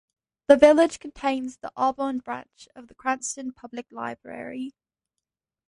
[0.47, 4.73] The village contains the Auburn Branch of the Cranston Public Library.